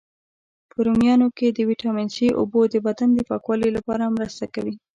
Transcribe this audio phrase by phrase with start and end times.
[0.69, 4.75] په رومیانو کی د ویټامین C، اوبو د بدن د پاکوالي لپاره مرسته کوي.